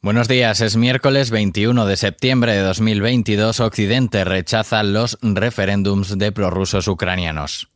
Buenos 0.00 0.28
días, 0.28 0.60
es 0.60 0.76
miércoles 0.76 1.30
21 1.30 1.84
de 1.84 1.96
septiembre 1.96 2.52
de 2.52 2.60
2022. 2.60 3.58
Occidente 3.58 4.24
rechaza 4.24 4.84
los 4.84 5.18
referéndums 5.22 6.16
de 6.16 6.30
prorrusos 6.30 6.86
ucranianos. 6.86 7.68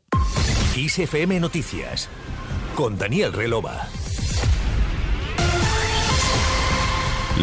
ISFM 0.77 1.41
Noticias 1.41 2.09
con 2.77 2.97
Daniel 2.97 3.33
Relova. 3.33 3.89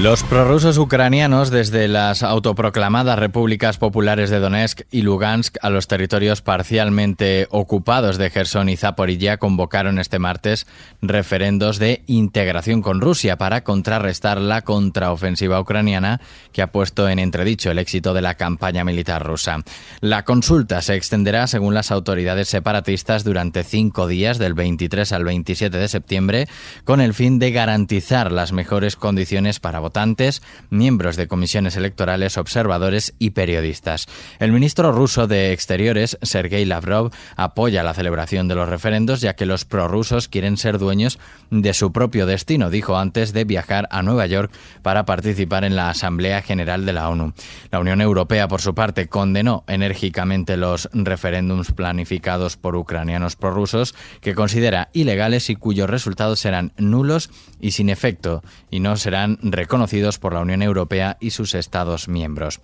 Los 0.02 0.24
prorrusos 0.24 0.78
ucranianos, 0.78 1.50
desde 1.50 1.90
las 1.90 2.24
autoproclamadas 2.24 3.20
repúblicas 3.20 3.78
populares 3.78 4.30
de 4.30 4.40
Donetsk 4.40 4.84
y 4.92 5.02
Lugansk 5.02 5.58
a 5.62 5.70
los 5.70 5.88
territorios 5.88 6.42
parcialmente 6.42 7.48
ocupados 7.50 8.18
de 8.18 8.30
Gerson 8.30 8.70
y 8.70 8.78
Zaporilla, 8.78 9.36
convocaron 9.36 10.00
este 10.00 10.18
martes 10.18 10.68
referendos 11.02 11.80
de 11.80 12.04
integración 12.08 12.82
con 12.82 13.02
Rusia 13.02 13.38
para 13.38 13.66
contrarrestar 13.66 14.40
la 14.40 14.62
contraofensiva 14.62 15.60
ucraniana 15.60 16.22
que 16.54 16.62
ha 16.62 16.72
puesto 16.72 17.10
en 17.10 17.20
entredicho 17.20 17.70
el 17.70 17.78
éxito 17.78 18.14
de 18.14 18.22
la 18.22 18.36
campaña 18.36 18.86
militar 18.86 19.28
rusa. 19.28 19.58
La 20.00 20.24
consulta 20.24 20.82
se 20.82 20.96
extenderá, 20.96 21.46
según 21.48 21.74
las 21.74 21.92
autoridades 21.92 22.48
separatistas, 22.48 23.26
durante 23.26 23.66
cinco 23.66 24.08
días, 24.08 24.38
del 24.38 24.54
23 24.54 25.12
al 25.12 25.26
27 25.26 25.78
de 25.78 25.88
septiembre, 25.90 26.48
con 26.86 27.02
el 27.02 27.14
fin 27.14 27.38
de 27.38 27.52
garantizar 27.52 28.32
las 28.32 28.54
mejores 28.54 28.96
condiciones 28.96 29.60
para 29.60 29.89
votantes, 29.90 30.44
miembros 30.70 31.16
de 31.16 31.28
comisiones 31.28 31.76
electorales, 31.76 32.38
observadores 32.38 33.16
y 33.18 33.32
periodistas. 33.32 34.06
El 34.38 34.52
ministro 34.52 34.92
ruso 34.92 35.26
de 35.26 35.52
Exteriores, 35.52 36.20
Sergei 36.22 36.64
Lavrov, 36.64 37.10
apoya 37.36 37.82
la 37.82 37.96
celebración 37.96 38.48
de 38.48 38.54
los 38.54 38.70
referendos 38.70 39.20
ya 39.20 39.36
que 39.36 39.48
los 39.48 39.66
prorrusos 39.66 40.28
quieren 40.28 40.58
ser 40.58 40.78
dueños 40.78 41.18
de 41.50 41.74
su 41.74 41.92
propio 41.92 42.28
destino, 42.28 42.70
dijo 42.70 42.98
antes 42.98 43.34
de 43.34 43.46
viajar 43.46 43.88
a 43.90 44.04
Nueva 44.04 44.28
York 44.28 44.52
para 44.84 45.06
participar 45.06 45.64
en 45.64 45.76
la 45.76 45.90
Asamblea 45.90 46.44
General 46.44 46.86
de 46.86 46.94
la 46.94 47.10
ONU. 47.10 47.34
La 47.72 47.80
Unión 47.80 48.00
Europea, 48.00 48.48
por 48.48 48.62
su 48.62 48.76
parte, 48.76 49.08
condenó 49.08 49.64
enérgicamente 49.68 50.56
los 50.56 50.88
referéndums 50.94 51.72
planificados 51.72 52.58
por 52.58 52.76
ucranianos 52.76 53.36
prorrusos 53.36 53.96
que 54.22 54.36
considera 54.36 54.90
ilegales 54.94 55.50
y 55.50 55.56
cuyos 55.56 55.90
resultados 55.90 56.40
serán 56.40 56.74
nulos 56.78 57.32
y 57.60 57.72
sin 57.72 57.90
efecto 57.90 58.44
y 58.70 58.82
no 58.82 58.96
serán 58.98 59.40
reconocidos 59.42 59.79
por 60.20 60.34
la 60.34 60.42
Unión 60.42 60.62
Europea 60.62 61.18
y 61.20 61.32
sus 61.32 61.56
Estados 61.56 62.08
miembros. 62.08 62.60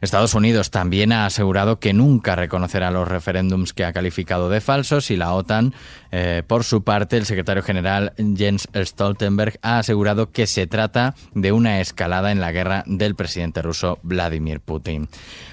Estados 0.00 0.34
Unidos 0.34 0.70
también 0.70 1.12
ha 1.12 1.26
asegurado 1.26 1.78
que 1.78 1.92
nunca 1.92 2.34
reconocerá 2.34 2.90
los 2.90 3.06
referéndums 3.06 3.74
que 3.74 3.84
ha 3.84 3.92
calificado 3.92 4.48
de 4.48 4.62
falsos 4.62 5.10
y 5.10 5.16
la 5.16 5.34
OTAN, 5.34 5.74
eh, 6.10 6.42
por 6.46 6.64
su 6.64 6.82
parte, 6.82 7.16
el 7.18 7.26
secretario 7.26 7.62
general 7.62 8.14
Jens 8.16 8.66
Stoltenberg 8.74 9.58
ha 9.62 9.78
asegurado 9.78 10.32
que 10.32 10.46
se 10.46 10.66
trata 10.66 11.14
de 11.34 11.52
una 11.52 11.80
escalada 11.80 12.32
en 12.32 12.40
la 12.40 12.50
guerra 12.50 12.82
del 12.86 13.14
presidente 13.14 13.62
ruso 13.62 13.98
Vladimir 14.02 14.60
Putin. 14.60 15.08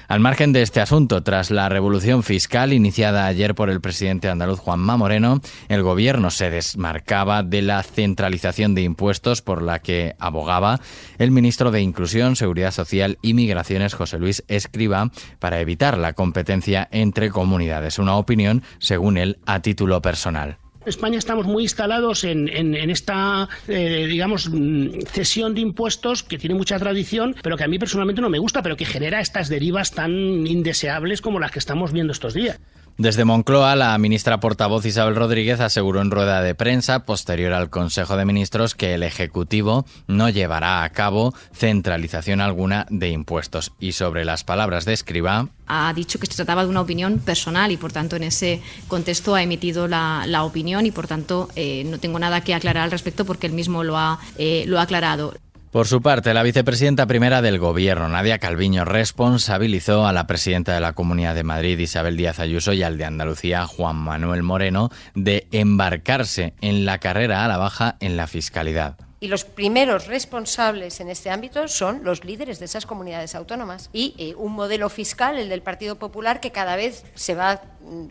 Al 0.07 0.21
margen 0.21 0.53
de 0.53 0.61
este 0.61 0.79
asunto, 0.79 1.21
tras 1.21 1.51
la 1.51 1.67
revolución 1.67 2.23
fiscal 2.23 2.71
iniciada 2.71 3.25
ayer 3.25 3.53
por 3.55 3.69
el 3.69 3.81
presidente 3.81 4.29
andaluz 4.29 4.59
Juanma 4.59 4.95
Moreno, 4.95 5.41
el 5.67 5.83
gobierno 5.83 6.31
se 6.31 6.49
desmarcaba 6.49 7.43
de 7.43 7.61
la 7.61 7.83
centralización 7.83 8.73
de 8.73 8.83
impuestos 8.83 9.41
por 9.41 9.61
la 9.61 9.79
que 9.79 10.15
abogaba 10.17 10.79
el 11.17 11.31
ministro 11.31 11.71
de 11.71 11.81
Inclusión, 11.81 12.35
Seguridad 12.35 12.71
Social 12.71 13.17
y 13.21 13.33
Migraciones, 13.33 13.93
José 13.93 14.19
Luis 14.19 14.43
Escriba, 14.47 15.11
para 15.39 15.59
evitar 15.59 15.97
la 15.97 16.13
competencia 16.13 16.87
entre 16.91 17.29
comunidades. 17.29 17.99
Una 17.99 18.15
opinión, 18.15 18.63
según 18.79 19.17
él, 19.17 19.39
a 19.45 19.61
título 19.61 20.01
personal. 20.01 20.57
España 20.87 21.17
estamos 21.17 21.45
muy 21.45 21.63
instalados 21.63 22.23
en, 22.23 22.47
esta, 22.89 23.49
eh, 23.67 24.05
digamos, 24.07 24.49
mm, 24.49 25.01
cesión 25.07 25.53
de 25.53 25.61
impuestos 25.61 26.23
que 26.23 26.37
tiene 26.37 26.55
mucha 26.55 26.79
tradición, 26.79 27.35
pero 27.43 27.57
que 27.57 27.65
a 27.65 27.67
mí 27.67 27.77
personalmente 27.77 28.21
no 28.21 28.29
me 28.29 28.39
gusta, 28.39 28.61
pero 28.63 28.77
que 28.77 28.85
genera 28.85 29.19
estas 29.19 29.49
derivas 29.49 29.91
tan 29.91 30.47
indeseables 30.47 31.21
como 31.21 31.39
las 31.39 31.51
que 31.51 31.59
estamos 31.59 31.91
viendo 31.91 32.13
estos 32.13 32.33
días. 32.33 32.59
Desde 32.97 33.25
Moncloa, 33.25 33.75
la 33.75 33.95
ministra 33.99 34.39
portavoz 34.39 34.83
Isabel 34.83 35.15
Rodríguez 35.15 35.59
aseguró 35.59 36.01
en 36.01 36.09
rueda 36.09 36.41
de 36.41 36.55
prensa 36.55 37.05
posterior 37.05 37.53
al 37.53 37.69
Consejo 37.69 38.17
de 38.17 38.25
Ministros 38.25 38.73
que 38.73 38.95
el 38.95 39.03
Ejecutivo 39.03 39.85
no 40.07 40.29
llevará 40.29 40.83
a 40.83 40.89
cabo 40.89 41.35
centralización 41.53 42.41
alguna 42.41 42.87
de 42.89 43.09
impuestos. 43.09 43.71
Y 43.79 43.91
sobre 43.91 44.25
las 44.25 44.43
palabras 44.43 44.85
de 44.85 44.93
Escriba, 44.93 45.47
ha 45.67 45.93
dicho 45.93 46.17
que 46.17 46.25
se 46.25 46.35
trataba 46.37 46.63
de 46.63 46.69
una 46.69 46.81
opinión 46.81 47.19
personal 47.19 47.71
y 47.71 47.77
por 47.77 47.91
tanto 47.91 48.15
en 48.15 48.23
ese 48.23 48.61
contexto 48.87 49.35
ha 49.35 49.43
emitido 49.43 49.87
la, 49.87 50.43
opinión 50.43 50.87
y 50.87 50.91
por 50.91 51.07
tanto 51.07 51.49
eh, 51.55 51.83
no 51.85 51.99
tengo 51.99 52.17
nada 52.17 52.41
que 52.41 52.55
aclarar 52.55 52.83
al 52.85 52.91
respecto 52.91 53.25
porque 53.25 53.47
él 53.47 53.53
mismo 53.53 53.83
lo 53.83 53.97
ha, 53.97 54.19
eh, 54.37 54.63
lo 54.65 54.79
ha 54.79 54.83
aclarado. 54.83 55.35
Por 55.77 55.85
su 55.85 56.01
parte, 56.01 56.33
la 56.33 56.41
vicepresidenta 56.41 57.05
primera 57.05 57.43
del 57.43 57.59
Gobierno, 57.59 58.09
Nadia 58.09 58.39
Calviño, 58.39 58.83
responsabilizó 58.83 60.07
a 60.07 60.11
la 60.11 60.25
presidenta 60.25 60.73
de 60.73 60.79
la 60.79 60.93
Comunidad 60.93 61.35
de 61.35 61.43
Madrid, 61.43 61.77
Isabel 61.77 62.17
Díaz 62.17 62.39
Ayuso, 62.39 62.73
y 62.73 62.81
al 62.81 62.97
de 62.97 63.05
Andalucía, 63.05 63.67
Juan 63.67 63.95
Manuel 63.95 64.41
Moreno, 64.41 64.89
de 65.13 65.47
embarcarse 65.51 66.55
en 66.61 66.87
la 66.87 66.97
carrera 66.97 67.45
a 67.45 67.47
la 67.47 67.57
baja 67.57 67.95
en 67.99 68.17
la 68.17 68.25
fiscalidad. 68.25 68.97
Y 69.19 69.27
los 69.27 69.45
primeros 69.45 70.07
responsables 70.07 70.99
en 70.99 71.09
este 71.09 71.29
ámbito 71.29 71.67
son 71.67 72.03
los 72.03 72.25
líderes 72.25 72.57
de 72.57 72.65
esas 72.65 72.85
comunidades 72.85 73.35
autónomas. 73.35 73.91
Y 73.93 74.15
eh, 74.17 74.35
un 74.35 74.53
modelo 74.53 74.89
fiscal, 74.89 75.37
el 75.37 75.49
del 75.49 75.61
Partido 75.61 75.97
Popular, 75.97 76.39
que 76.39 76.51
cada 76.51 76.75
vez 76.75 77.03
se 77.13 77.33
va 77.33 77.61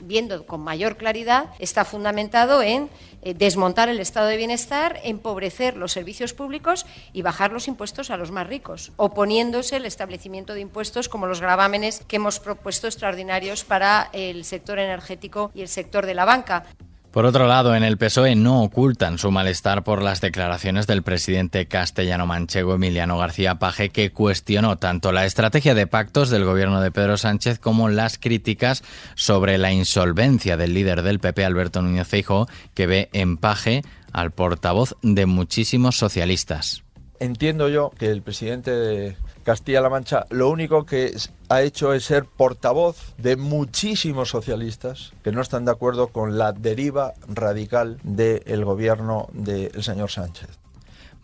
viendo 0.02 0.46
con 0.46 0.60
mayor 0.60 0.96
claridad, 0.96 1.50
está 1.58 1.84
fundamentado 1.84 2.62
en 2.62 2.90
eh, 3.22 3.34
desmontar 3.34 3.88
el 3.88 4.00
estado 4.00 4.28
de 4.28 4.36
bienestar, 4.36 5.00
empobrecer 5.04 5.76
los 5.76 5.92
servicios 5.92 6.32
públicos 6.32 6.86
y 7.12 7.22
bajar 7.22 7.52
los 7.52 7.68
impuestos 7.68 8.10
a 8.10 8.16
los 8.16 8.30
más 8.30 8.46
ricos, 8.46 8.92
oponiéndose 8.96 9.76
el 9.76 9.86
establecimiento 9.86 10.54
de 10.54 10.60
impuestos 10.60 11.08
como 11.08 11.26
los 11.26 11.40
gravámenes 11.40 12.02
que 12.06 12.16
hemos 12.16 12.40
propuesto 12.40 12.86
extraordinarios 12.86 13.64
para 13.64 14.10
el 14.12 14.44
sector 14.44 14.78
energético 14.78 15.50
y 15.54 15.62
el 15.62 15.68
sector 15.68 16.06
de 16.06 16.14
la 16.14 16.24
banca. 16.24 16.64
Por 17.16 17.24
otro 17.24 17.46
lado, 17.46 17.74
en 17.74 17.82
el 17.82 17.96
PSOE 17.96 18.34
no 18.34 18.62
ocultan 18.62 19.16
su 19.16 19.30
malestar 19.30 19.84
por 19.84 20.02
las 20.02 20.20
declaraciones 20.20 20.86
del 20.86 21.02
presidente 21.02 21.64
castellano 21.64 22.26
manchego 22.26 22.74
Emiliano 22.74 23.16
García 23.16 23.54
Paje, 23.54 23.88
que 23.88 24.12
cuestionó 24.12 24.76
tanto 24.76 25.12
la 25.12 25.24
estrategia 25.24 25.74
de 25.74 25.86
pactos 25.86 26.28
del 26.28 26.44
gobierno 26.44 26.82
de 26.82 26.90
Pedro 26.90 27.16
Sánchez 27.16 27.58
como 27.58 27.88
las 27.88 28.18
críticas 28.18 28.84
sobre 29.14 29.56
la 29.56 29.72
insolvencia 29.72 30.58
del 30.58 30.74
líder 30.74 31.00
del 31.00 31.18
PP, 31.18 31.42
Alberto 31.42 31.80
Núñez 31.80 32.06
Feijóo, 32.06 32.48
que 32.74 32.86
ve 32.86 33.08
en 33.14 33.38
Paje 33.38 33.80
al 34.12 34.32
portavoz 34.32 34.94
de 35.00 35.24
muchísimos 35.24 35.96
socialistas. 35.96 36.85
Entiendo 37.18 37.68
yo 37.68 37.90
que 37.98 38.10
el 38.10 38.22
presidente 38.22 38.70
de 38.70 39.16
Castilla-La 39.44 39.88
Mancha 39.88 40.26
lo 40.30 40.50
único 40.50 40.84
que 40.84 41.14
ha 41.48 41.62
hecho 41.62 41.92
es 41.92 42.04
ser 42.04 42.24
portavoz 42.24 43.14
de 43.16 43.36
muchísimos 43.36 44.30
socialistas 44.30 45.12
que 45.22 45.32
no 45.32 45.40
están 45.40 45.64
de 45.64 45.70
acuerdo 45.70 46.08
con 46.08 46.36
la 46.36 46.52
deriva 46.52 47.14
radical 47.28 47.98
del 48.02 48.64
gobierno 48.64 49.28
del 49.32 49.82
señor 49.82 50.10
Sánchez. 50.10 50.48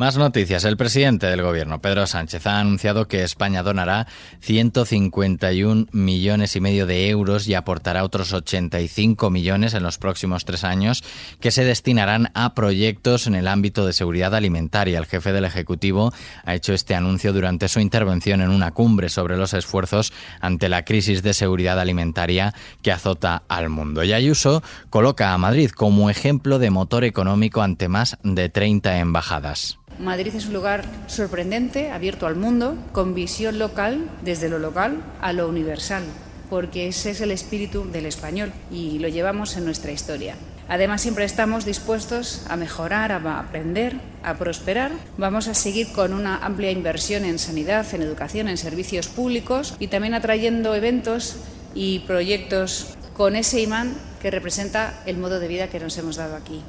Más 0.03 0.19
noticias. 0.19 0.65
El 0.65 0.77
presidente 0.77 1.29
del 1.29 1.43
gobierno, 1.43 1.81
Pedro 1.81 2.09
Sánchez, 2.09 2.49
ha 2.49 2.59
anunciado 2.59 3.07
que 3.07 3.23
España 3.23 3.63
donará 3.63 4.09
151 4.41 5.87
millones 5.93 6.57
y 6.57 6.61
medio 6.61 6.87
de 6.87 7.09
euros 7.09 7.47
y 7.47 7.55
aportará 7.55 8.03
otros 8.03 8.33
85 8.33 9.31
millones 9.31 9.75
en 9.75 9.85
los 9.85 9.99
próximos 9.99 10.45
tres 10.45 10.65
años 10.65 11.05
que 11.39 11.53
se 11.53 11.65
destinarán 11.65 12.33
a 12.35 12.53
proyectos 12.57 13.29
en 13.29 13.37
el 13.37 13.47
ámbito 13.47 13.87
de 13.87 13.93
seguridad 13.93 14.35
alimentaria. 14.35 14.99
El 14.99 15.07
jefe 15.07 15.33
del 15.33 15.45
Ejecutivo 15.45 16.13
ha 16.45 16.57
hecho 16.57 16.75
este 16.75 16.97
anuncio 16.97 17.33
durante 17.33 17.69
su 17.69 17.79
intervención 17.79 18.41
en 18.41 18.51
una 18.51 18.73
cumbre 18.73 19.09
sobre 19.09 19.37
los 19.37 19.55
esfuerzos 19.55 20.13
ante 20.41 20.69
la 20.69 20.85
crisis 20.85 21.23
de 21.23 21.33
seguridad 21.33 21.79
alimentaria 21.79 22.55
que 22.83 22.91
azota 22.91 23.45
al 23.47 23.69
mundo. 23.69 24.03
Y 24.03 24.13
Ayuso 24.13 24.65
coloca 24.91 25.33
a 25.33 25.39
Madrid 25.39 25.71
como 25.71 26.11
ejemplo 26.11 26.59
de 26.59 26.71
motor 26.71 27.05
económico 27.05 27.63
ante 27.63 27.87
más 27.87 28.19
de 28.25 28.49
30 28.49 28.99
embajadas. 28.99 29.79
Madrid 29.99 30.35
es 30.35 30.47
un 30.47 30.55
lugar 30.55 30.85
sorprendente, 31.07 31.91
abierto 31.91 32.27
al 32.27 32.37
mundo, 32.37 32.77
con 32.93 33.15
visión 33.15 33.59
local, 33.59 34.11
desde 34.25 34.49
lo 34.49 34.59
local 34.59 35.03
a 35.21 35.33
lo 35.33 35.49
universal, 35.49 36.03
porque 36.51 36.89
ese 36.89 37.11
es 37.11 37.21
el 37.21 37.31
espíritu 37.31 37.85
del 37.91 38.07
español 38.07 38.53
y 38.71 38.99
lo 38.99 39.09
llevamos 39.09 39.57
en 39.57 39.65
nuestra 39.65 39.93
historia. 39.93 40.35
Además, 40.69 41.03
siempre 41.03 41.25
estamos 41.25 41.65
dispuestos 41.65 42.45
a 42.49 42.57
mejorar, 42.57 43.13
a 43.13 43.39
aprender, 43.39 44.01
a 44.23 44.35
prosperar. 44.35 44.93
Vamos 45.19 45.49
a 45.49 45.55
seguir 45.55 45.93
con 45.93 46.15
una 46.15 46.37
amplia 46.39 46.71
inversión 46.71 47.25
en 47.25 47.39
sanidad, 47.39 47.87
en 47.95 48.03
educación, 48.03 48.49
en 48.49 48.57
servicios 48.57 49.09
públicos 49.09 49.75
y 49.79 49.89
también 49.89 50.15
atrayendo 50.15 50.75
eventos 50.75 51.37
y 51.75 52.01
proyectos 52.01 52.97
con 53.15 53.37
ese 53.37 53.61
imán 53.61 53.95
que 54.23 54.31
representa 54.31 55.03
el 55.05 55.19
modo 55.19 55.41
de 55.41 55.49
vida 55.49 55.69
que 55.69 55.81
nos 55.81 55.99
hemos 55.99 56.17
dado 56.17 56.37
aquí. 56.37 56.63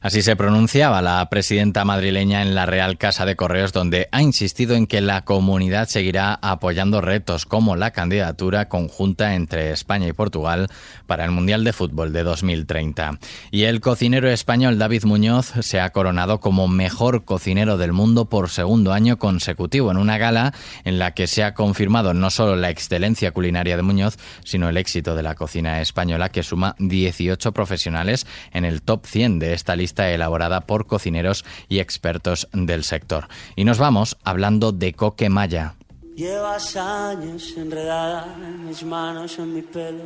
Así 0.00 0.22
se 0.22 0.36
pronunciaba 0.36 1.02
la 1.02 1.28
presidenta 1.28 1.84
madrileña 1.84 2.42
en 2.42 2.54
la 2.54 2.66
Real 2.66 2.98
Casa 2.98 3.26
de 3.26 3.34
Correos, 3.34 3.72
donde 3.72 4.08
ha 4.12 4.22
insistido 4.22 4.76
en 4.76 4.86
que 4.86 5.00
la 5.00 5.22
comunidad 5.22 5.88
seguirá 5.88 6.38
apoyando 6.40 7.00
retos 7.00 7.46
como 7.46 7.74
la 7.74 7.90
candidatura 7.90 8.68
conjunta 8.68 9.34
entre 9.34 9.72
España 9.72 10.06
y 10.06 10.12
Portugal 10.12 10.68
para 11.06 11.24
el 11.24 11.32
Mundial 11.32 11.64
de 11.64 11.72
Fútbol 11.72 12.12
de 12.12 12.22
2030. 12.22 13.18
Y 13.50 13.64
el 13.64 13.80
cocinero 13.80 14.30
español 14.30 14.78
David 14.78 15.02
Muñoz 15.02 15.52
se 15.62 15.80
ha 15.80 15.90
coronado 15.90 16.38
como 16.38 16.68
mejor 16.68 17.24
cocinero 17.24 17.76
del 17.76 17.92
mundo 17.92 18.26
por 18.26 18.50
segundo 18.50 18.92
año 18.92 19.18
consecutivo 19.18 19.90
en 19.90 19.96
una 19.96 20.16
gala 20.16 20.54
en 20.84 21.00
la 21.00 21.12
que 21.12 21.26
se 21.26 21.42
ha 21.42 21.54
confirmado 21.54 22.14
no 22.14 22.30
solo 22.30 22.54
la 22.54 22.70
excelencia 22.70 23.32
culinaria 23.32 23.76
de 23.76 23.82
Muñoz, 23.82 24.16
sino 24.44 24.68
el 24.68 24.76
éxito 24.76 25.16
de 25.16 25.24
la 25.24 25.34
cocina 25.34 25.80
española 25.80 26.28
que 26.28 26.44
suma 26.44 26.76
18 26.78 27.50
profesionales 27.50 28.28
en 28.52 28.64
el 28.64 28.82
top 28.82 29.04
100 29.04 29.40
de 29.40 29.54
esta 29.54 29.74
lista 29.74 29.87
está 29.88 30.12
elaborada 30.12 30.60
por 30.66 30.86
cocineros 30.86 31.44
y 31.68 31.80
expertos 31.80 32.48
del 32.52 32.84
sector. 32.84 33.26
Y 33.56 33.64
nos 33.64 33.78
vamos 33.78 34.16
hablando 34.22 34.70
de 34.70 34.92
coque 34.92 35.28
maya. 35.28 35.74
Llevas 36.14 36.76
años 36.76 37.54
enredada 37.56 38.36
en 38.42 38.66
mis 38.66 38.84
manos, 38.84 39.38
en 39.38 39.54
mi 39.54 39.62
pelo, 39.62 40.04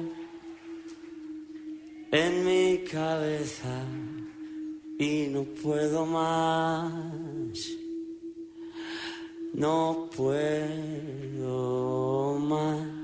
en 2.12 2.44
mi 2.44 2.84
cabeza 2.84 3.82
y 4.98 5.28
no 5.28 5.42
puedo 5.62 6.06
más. 6.06 7.52
No 9.54 10.08
puedo 10.16 11.58
más. 12.38 13.01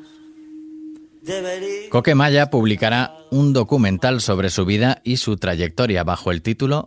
Coque 1.90 2.14
Maya 2.14 2.50
publicará 2.50 3.16
un 3.30 3.52
documental 3.52 4.20
sobre 4.20 4.50
su 4.50 4.64
vida 4.64 5.00
y 5.04 5.18
su 5.18 5.36
trayectoria 5.36 6.04
bajo 6.04 6.30
el 6.30 6.42
título 6.42 6.86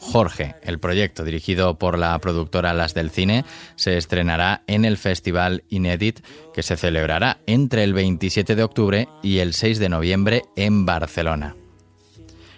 Jorge. 0.00 0.56
El 0.62 0.78
proyecto, 0.78 1.24
dirigido 1.24 1.78
por 1.78 1.98
la 1.98 2.18
productora 2.18 2.72
Las 2.72 2.94
del 2.94 3.10
Cine, 3.10 3.44
se 3.76 3.96
estrenará 3.96 4.62
en 4.66 4.84
el 4.84 4.96
Festival 4.96 5.64
Inédit 5.68 6.20
que 6.54 6.62
se 6.62 6.76
celebrará 6.76 7.40
entre 7.46 7.84
el 7.84 7.92
27 7.92 8.56
de 8.56 8.62
octubre 8.62 9.08
y 9.22 9.38
el 9.38 9.54
6 9.54 9.78
de 9.78 9.88
noviembre 9.88 10.42
en 10.56 10.86
Barcelona. 10.86 11.54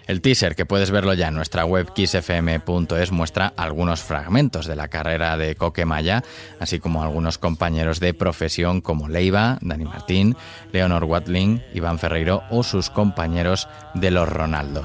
El 0.05 0.21
teaser, 0.21 0.55
que 0.55 0.65
puedes 0.65 0.91
verlo 0.91 1.13
ya 1.13 1.29
en 1.29 1.35
nuestra 1.35 1.63
web 1.65 1.87
xfm.es, 1.95 3.11
muestra 3.11 3.53
algunos 3.55 4.01
fragmentos 4.01 4.67
de 4.67 4.75
la 4.75 4.89
carrera 4.89 5.37
de 5.37 5.55
Coque 5.55 5.85
Maya, 5.85 6.23
así 6.59 6.79
como 6.79 7.03
algunos 7.03 7.37
compañeros 7.37 8.01
de 8.01 8.13
profesión 8.13 8.81
como 8.81 9.07
Leiva, 9.07 9.59
Dani 9.61 9.85
Martín, 9.85 10.35
Leonor 10.73 11.05
Watling, 11.05 11.63
Iván 11.73 11.99
Ferreiro 11.99 12.43
o 12.49 12.63
sus 12.63 12.89
compañeros 12.89 13.69
de 13.93 14.11
los 14.11 14.27
Ronaldo. 14.27 14.83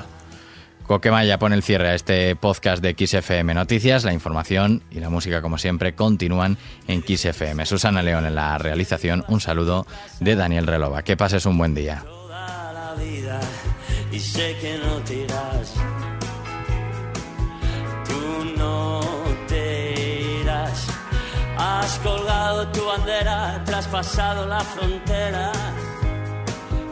Coque 0.86 1.10
Maya 1.10 1.38
pone 1.38 1.54
el 1.54 1.62
cierre 1.62 1.88
a 1.88 1.94
este 1.94 2.34
podcast 2.34 2.82
de 2.82 2.94
XFM 2.96 3.52
Noticias. 3.52 4.04
La 4.04 4.14
información 4.14 4.82
y 4.90 5.00
la 5.00 5.10
música, 5.10 5.42
como 5.42 5.58
siempre, 5.58 5.94
continúan 5.94 6.56
en 6.86 7.02
XFM. 7.02 7.66
Susana 7.66 8.02
León 8.02 8.24
en 8.24 8.34
la 8.34 8.56
realización. 8.56 9.22
Un 9.28 9.40
saludo 9.40 9.86
de 10.20 10.34
Daniel 10.34 10.66
Relova. 10.66 11.02
Que 11.02 11.16
pases 11.16 11.44
un 11.44 11.58
buen 11.58 11.74
día 11.74 12.04
y 14.10 14.20
sé 14.20 14.56
que 14.60 14.78
no 14.78 14.96
te 15.04 15.14
irás. 15.14 15.74
Tú 18.08 18.54
no 18.56 19.00
te 19.46 20.40
irás. 20.40 20.86
Has 21.56 21.98
colgado 21.98 22.68
tu 22.68 22.84
bandera, 22.84 23.62
traspasado 23.64 24.46
la 24.46 24.60
frontera. 24.60 25.52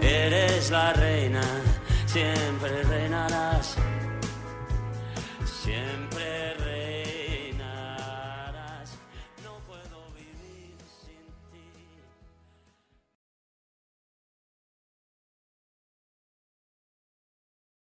Eres 0.00 0.70
la 0.70 0.92
reina, 0.92 1.42
siempre 2.06 2.82
reinarás. 2.84 3.76
Siempre 5.44 6.45